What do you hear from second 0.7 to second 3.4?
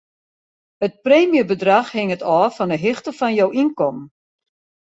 It preemjebedrach hinget ôf fan 'e hichte fan